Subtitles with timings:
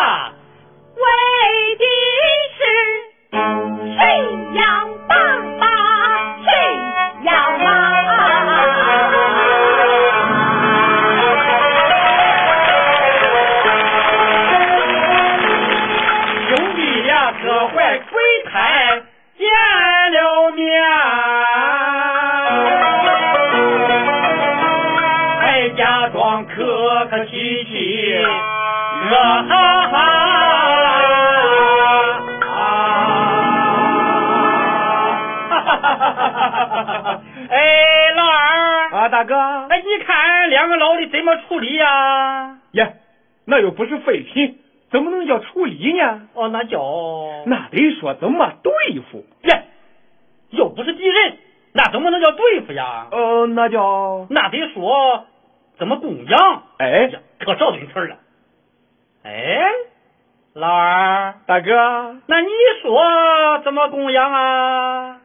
[0.00, 1.02] 为
[1.76, 1.84] 的
[2.56, 2.60] 是
[3.96, 3.98] 谁
[4.54, 4.60] 要
[5.06, 5.12] 爸
[5.60, 5.62] 爸，
[6.42, 6.48] 谁
[7.24, 7.28] 要
[7.58, 7.66] 妈？
[16.48, 17.10] 兄弟俩
[17.42, 18.12] 各怀鬼
[18.50, 19.02] 胎，
[19.36, 19.46] 见
[20.12, 20.60] 了面
[25.40, 27.30] 还假装客客气
[27.64, 28.24] 气，
[29.14, 29.59] 啊。
[37.50, 39.34] 哎，老二啊，大哥，
[39.68, 42.58] 那，你看两个老的怎么处理呀？
[42.72, 42.90] 呀，
[43.46, 44.58] 那又不是废品，
[44.90, 46.28] 怎么能叫处理呢？
[46.34, 46.78] 哦，那叫
[47.46, 48.72] 那得说怎么对
[49.10, 49.62] 付呀？
[50.50, 51.38] 又不是敌人，
[51.72, 53.06] 那怎么能叫对付呀？
[53.10, 55.26] 呃，那叫那得说
[55.78, 56.62] 怎么供养？
[56.78, 58.16] 哎呀，可找对词了。
[59.22, 59.60] 哎，
[60.54, 62.48] 老二，大哥，那你
[62.82, 65.19] 说怎么供养啊？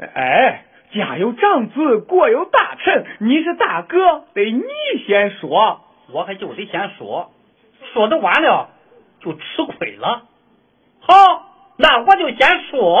[0.00, 4.62] 哎，家有长子，国有大臣，你是大哥，得你
[5.06, 5.80] 先说。
[6.10, 7.30] 我还就得先说，
[7.92, 8.70] 说的晚了
[9.22, 9.40] 就吃
[9.78, 10.22] 亏了。
[11.00, 11.14] 好，
[11.76, 13.00] 那我就先说。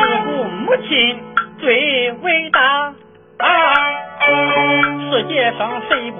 [0.00, 1.22] 自古母亲
[1.60, 2.60] 最伟大
[3.38, 3.48] 啊，
[5.08, 6.18] 世界上谁不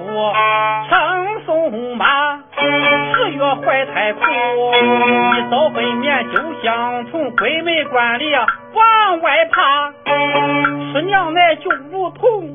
[0.89, 2.24] 称颂妈？
[3.25, 9.91] 十月怀胎苦，一遭分娩就像从闺门关里往外爬，
[10.93, 12.47] 吃娘奶就如同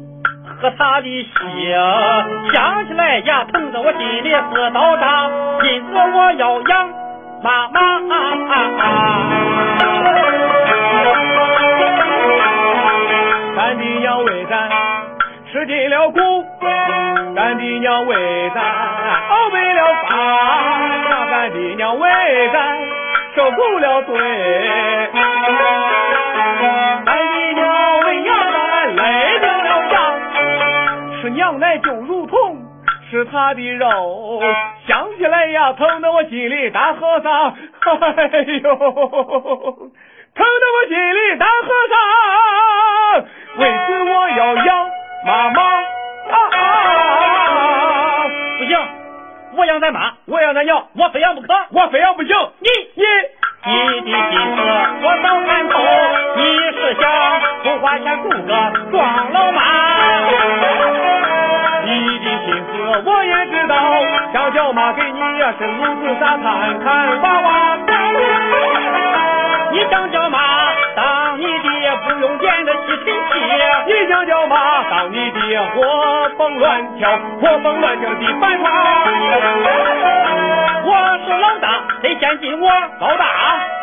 [0.61, 1.29] 喝他的血，
[2.53, 5.29] 想起来呀疼得我心里直刀扎，
[5.65, 6.89] 因此我要养
[7.43, 7.81] 妈妈。
[13.57, 14.71] 咱的娘为咱
[15.51, 16.21] 吃尽了苦，
[17.35, 18.63] 咱的娘为咱
[19.51, 20.11] 熬备了饭，
[21.31, 22.09] 咱的娘为
[22.53, 22.79] 咱
[23.35, 24.17] 受够了罪，
[27.05, 29.95] 咱的娘为养咱累掉了家，
[31.21, 32.59] 吃娘奶就如同
[33.11, 34.41] 吃她的肉，
[34.87, 38.77] 想起来呀疼得我心里打和尚， 哎呦，
[40.33, 41.47] 疼得我心里打
[50.65, 52.35] 妈，我非要不可，我非要不行。
[52.61, 53.05] 你你
[53.65, 53.73] 你
[54.03, 54.59] 的心思
[55.03, 55.75] 我早看透，
[56.37, 56.41] 你
[56.73, 57.03] 是想
[57.63, 58.37] 不花钱雇个
[58.91, 59.59] 壮老妈？
[61.85, 61.89] 你
[62.19, 62.71] 的心思
[63.05, 63.75] 我也知道，
[64.33, 67.77] 想叫妈给你呀是如此沙滩看娃娃。
[69.73, 70.39] 你想叫妈
[70.97, 73.13] 当你的不用见的吸尘器？
[73.87, 75.39] 你想叫妈当你的
[75.75, 77.09] 活蹦乱跳、
[77.41, 78.67] 活蹦乱跳的板床？
[80.85, 82.69] 我是老大，得先进我？
[83.01, 83.25] 老大，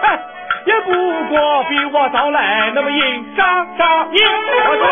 [0.02, 0.20] 哼，
[0.66, 0.92] 也不
[1.30, 3.02] 过比我早来那么一
[3.36, 4.86] 傻傻你我说，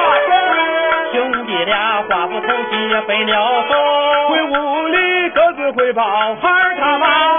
[1.14, 3.74] 兄弟俩话不投机也分了手，
[4.30, 6.50] 回屋里各自汇报孩
[6.80, 7.35] 他妈。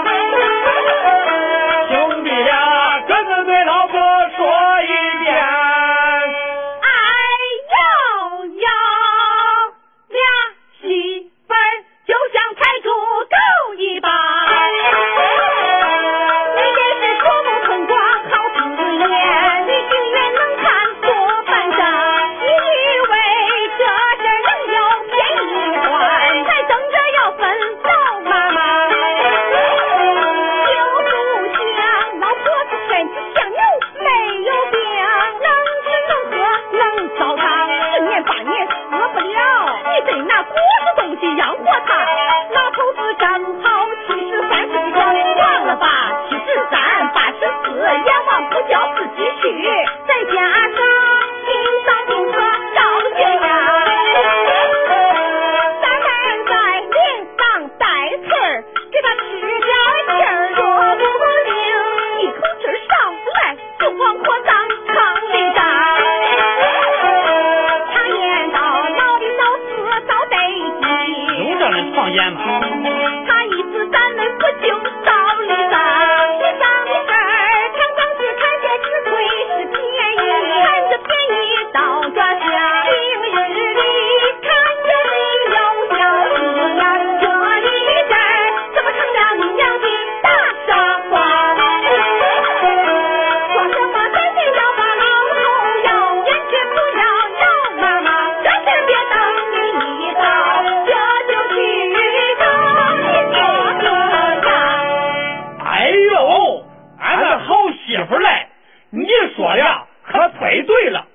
[109.37, 111.05] 说的呀，可忒对了，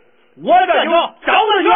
[0.45, 0.91] 我这就
[1.27, 1.69] 找他去。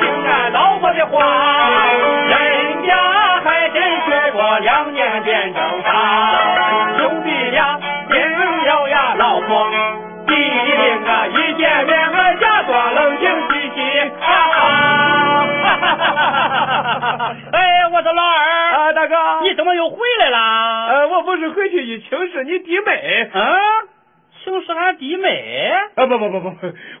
[0.00, 1.16] 听俺老婆的话，
[2.28, 2.94] 人家
[3.42, 3.80] 还真
[4.58, 5.54] 两年变。
[6.98, 7.78] 兄弟，呀，
[9.16, 9.66] 老婆，
[10.28, 10.30] 一
[11.54, 13.00] 见面冷。
[17.52, 17.58] 哎，
[17.92, 18.59] 我的老二。
[20.20, 20.86] 来了？
[20.88, 23.56] 呃，我不是回去一请示你弟妹，啊，
[24.44, 25.72] 请示俺弟妹？
[25.94, 26.50] 啊，不不不不，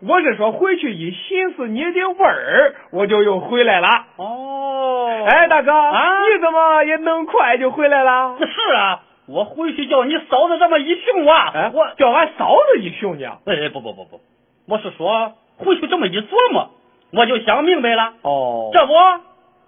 [0.08, 3.88] 我是说回去一寻思你的味儿，我就又回来了。
[4.16, 8.36] 哦，哎，大哥，啊你怎么也能快就回来了？
[8.38, 13.38] 是啊，我回去叫你嫂子这么一凶啊，哎，我叫俺嫂子一凶呢。
[13.46, 14.20] 哎不不不不，
[14.68, 16.70] 我是说回去这么一琢磨，
[17.12, 18.92] 我就想明白了，哦这不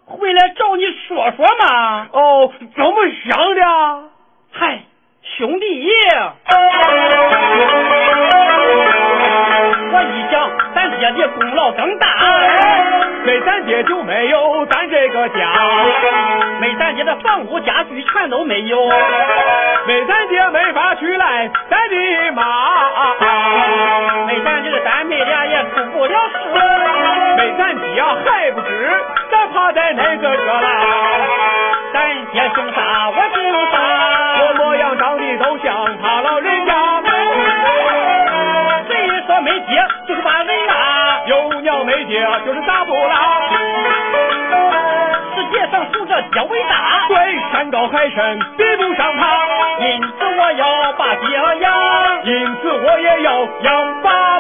[0.07, 2.07] 回来找你说说嘛。
[2.13, 2.95] 哦，怎么
[3.25, 3.61] 想的？
[4.53, 4.81] 嗨，
[5.23, 5.91] 兄弟，
[9.93, 12.07] 我一想咱爹的功劳更大，
[13.25, 15.53] 没咱爹就没有咱这个家，
[16.61, 18.79] 没咱爹的房屋家具全都没有，
[19.87, 22.45] 没咱爹没法娶来咱的妈，
[24.27, 26.39] 没咱这个咱妹俩也出不了事，
[27.39, 28.42] 没咱爹还
[29.63, 30.67] 不知咱趴在那个热啦。
[31.93, 33.37] 咱爹姓啥我姓
[33.71, 33.77] 啥，
[34.41, 36.73] 我模样长得都像他老人家，
[38.89, 38.91] 谁
[39.27, 43.15] 说没爹就是把人拉，有娘没爹就是打不拉。
[45.35, 49.37] 世界上数着爹伟大，对，山高海深比不上他，
[49.81, 51.73] 因此我要把爹养。
[52.25, 54.32] 因此我也要养爸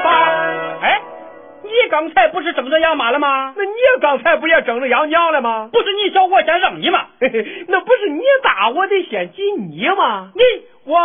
[1.82, 3.54] 你刚才不是争着养妈了吗？
[3.56, 5.68] 那你刚才不也争着养娘了吗？
[5.72, 7.06] 不是你小我先让你吗？
[7.68, 10.30] 那不是你打我得先挤你吗？
[10.34, 10.42] 你
[10.84, 10.98] 我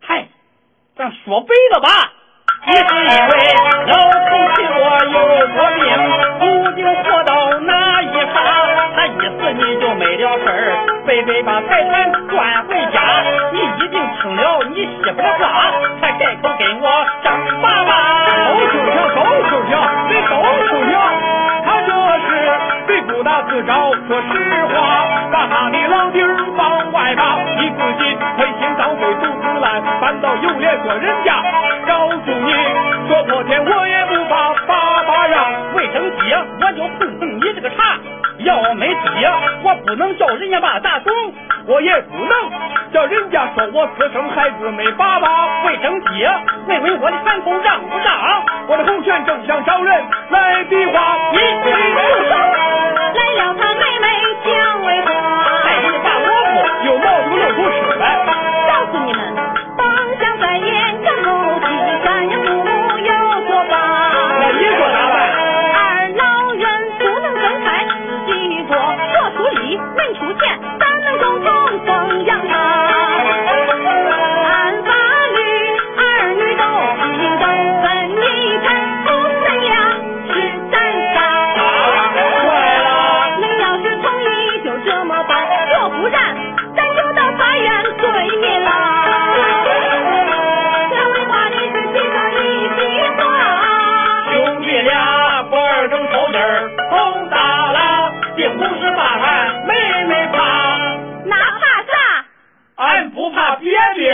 [0.00, 0.26] 嗨，
[0.96, 1.88] 咱说白了吧，
[2.66, 3.34] 你是因为
[3.86, 5.16] 老头替我有
[5.54, 5.82] 过病，
[6.38, 8.34] 不定活到哪一刹，
[8.94, 17.06] 他一死你就没了事儿，白白把财产赚回家，你一定听了你媳妇的话，才改口跟我
[23.54, 31.36] 自找，说实话，把他的老底儿往外扒，你自己亏心脏肺肚子烂，反倒有脸说人家。
[31.86, 32.52] 告诉你，
[33.06, 35.72] 说破天我也不怕爸爸让。
[35.72, 37.96] 卫生爹，我就碰碰你这个茬。
[38.38, 39.30] 要没爹，
[39.62, 41.14] 我不能叫人家把大总。
[41.68, 42.50] 我也不能
[42.92, 45.64] 叫人家说我私生孩子没爸爸。
[45.64, 46.28] 卫生爹，
[46.66, 48.42] 问问我的传统让不让？
[48.66, 52.53] 我的红拳正想找人来比划，你你住手！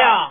[0.01, 0.30] 呀。